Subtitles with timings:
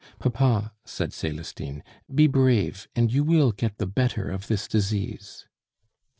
[0.17, 5.45] "Papa," said Celestine, "be brave, and you will get the better of this disease."